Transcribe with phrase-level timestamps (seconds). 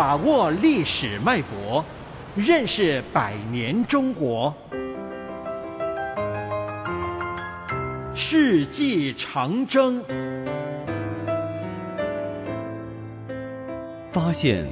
[0.00, 1.84] 把握历史脉搏，
[2.34, 4.50] 认识百年中国。
[8.14, 10.02] 世纪长征，
[14.10, 14.66] 发现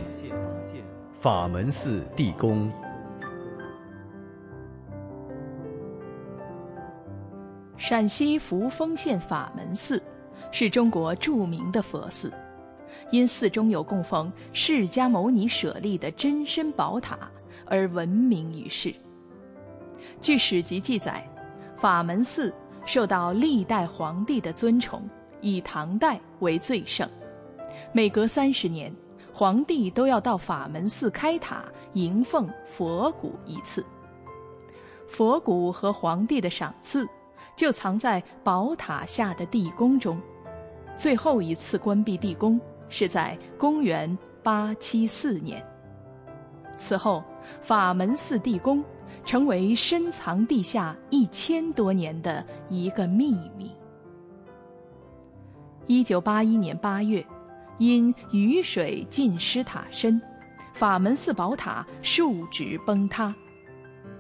[1.20, 2.72] 法门寺地宫。
[7.76, 10.03] 陕西扶风县法门寺
[10.50, 12.32] 是中国著名的佛寺，
[13.11, 17.18] 因寺中有供奉释迦牟尼舍利的真身宝塔
[17.66, 18.94] 而闻名于世。
[20.20, 21.26] 据史籍记载，
[21.76, 22.53] 法门寺。
[22.86, 25.06] 受到历代皇帝的尊崇，
[25.42, 27.06] 以唐代为最盛。
[27.92, 28.90] 每隔三十年，
[29.30, 33.84] 皇帝都要到法门寺开塔迎奉佛骨一次。
[35.06, 37.06] 佛骨和皇帝的赏赐，
[37.55, 40.19] 就藏在宝塔下的地宫中。
[40.97, 42.58] 最后一次关闭地宫
[42.89, 45.64] 是在公元八七四年。
[46.77, 47.25] 此后，
[47.62, 48.84] 法门寺地宫。
[49.25, 53.70] 成为深藏地下一千多年的一个秘密。
[55.86, 57.22] 一九八一年八月，
[57.77, 60.19] 因雨水浸湿塔身，
[60.73, 63.34] 法门寺宝塔竖直崩塌。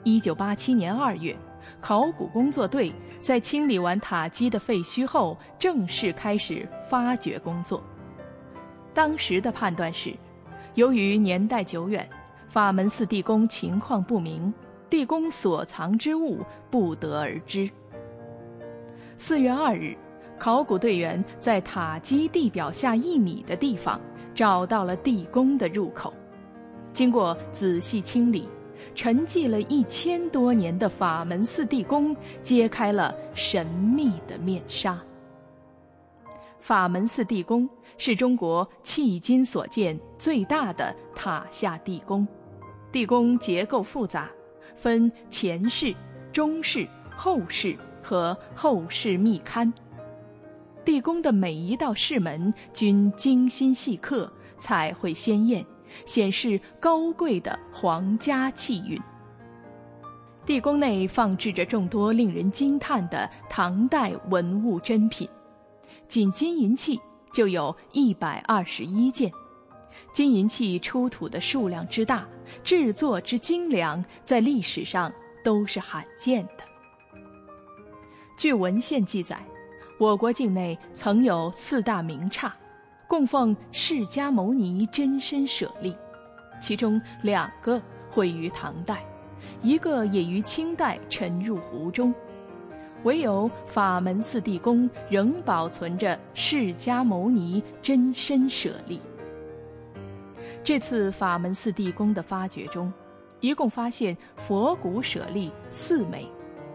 [0.04, 1.34] 一九八七年二月，
[1.80, 7.82] 考古工作队在清理完塔基的废墟后，正式开始发掘工作。
[8.98, 10.12] 当时的判断是，
[10.74, 12.04] 由于年代久远，
[12.48, 14.52] 法门寺地宫情况不明。
[14.90, 17.70] 地宫所藏之物不得而知。
[19.16, 19.96] 四月二日，
[20.36, 24.00] 考古队员在塔基地表下一米的地方
[24.34, 26.12] 找到了地宫的入口。
[26.92, 28.48] 经过仔细清理，
[28.96, 34.98] 沉寂了一千多年的法门寺地宫揭开了神秘的面纱。
[36.68, 42.28] 法门寺地宫是中国迄今所见最大的塔下地宫，
[42.92, 44.28] 地宫结构复杂。
[44.76, 45.94] 分前室、
[46.30, 46.86] 中室、
[47.16, 49.72] 后室和后室密龛。
[50.84, 55.64] 地宫的每一道室门均精心细刻，彩绘鲜艳，
[56.04, 59.00] 显示高贵的皇家气韵。
[60.44, 65.26] 地宫内放置着众多令人惊叹的唐代文物珍品，
[66.08, 66.98] 仅金银器
[67.30, 69.30] 就有一百二十一件。
[70.12, 72.26] 金银器出土的数量之大，
[72.64, 75.12] 制作之精良，在历史上
[75.44, 76.64] 都是罕见的。
[78.38, 79.38] 据文献记载，
[79.98, 82.56] 我国境内曾有四大名刹，
[83.06, 85.94] 供奉释迦牟尼真身舍利，
[86.60, 87.80] 其中两个
[88.10, 89.04] 毁于唐代，
[89.60, 92.14] 一个也于清代沉入湖中，
[93.04, 99.00] 唯有法门寺地宫仍保存着释迦牟尼真身舍利。
[100.64, 102.92] 这次法门寺地宫的发掘中，
[103.40, 106.26] 一共发现佛骨舍利四枚，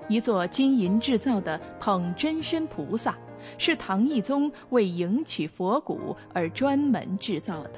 [0.07, 3.15] 一座金银制造的捧真身菩萨，
[3.57, 7.73] 是唐懿宗为迎娶佛骨而专门制造的，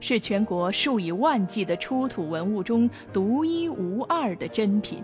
[0.00, 5.02] 是全国数以万计的出土文物中独一无二的珍品，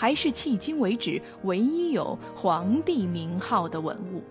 [0.00, 4.24] 还是迄今为止唯一有皇帝名号的文物。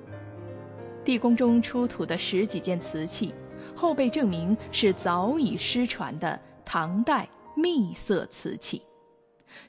[1.06, 3.32] 地宫中出土的十几件瓷器。
[3.76, 8.82] 后被证明是早已失传的唐代秘色瓷器，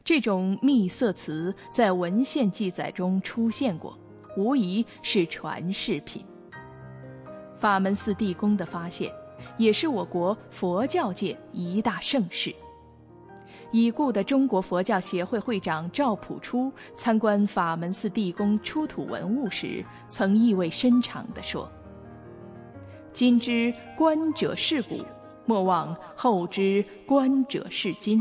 [0.02, 3.96] 这种秘色瓷在文献记载中出现过，
[4.38, 6.24] 无疑是传世品。
[7.58, 9.12] 法门寺地宫的发现，
[9.58, 12.52] 也是我国佛教界一大盛事。
[13.72, 21.70] 已故的中国佛教协会会长赵朴初参观法门寺地宫出土文物时，曾意味深长地说。
[23.12, 25.04] 今之观者是古，
[25.47, 28.21] 莫忘后之观者是今。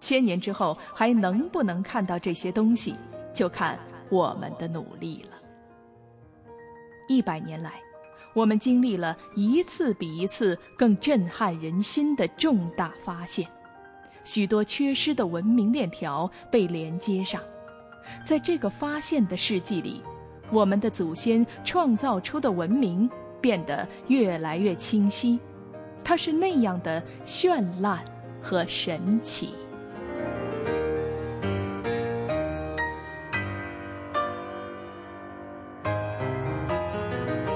[0.00, 2.94] 千年之后还能不能看到这些东西，
[3.34, 3.78] 就看
[4.10, 5.36] 我们的努力了。
[7.08, 7.80] 一百年来，
[8.34, 13.48] 我们经历了一次比一次更震撼人心的重大发现，
[14.26, 17.40] 许多缺失的文明链条被连接上。
[18.22, 20.02] 在这个发现的世纪里，
[20.50, 23.08] 我们的祖先创造出的文明。
[23.38, 25.38] 变得越来越清晰，
[26.02, 28.02] 它是那样的绚烂
[28.40, 29.54] 和神奇。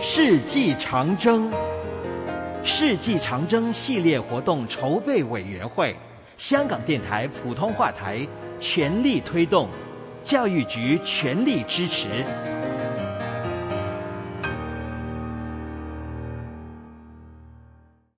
[0.01, 1.51] 世纪长征，
[2.63, 5.97] 世纪长征系列活动筹备委员会，
[6.41, 8.27] 香港电台普通话台
[8.59, 9.69] 全力推动，
[10.23, 12.09] 教育局全力支持。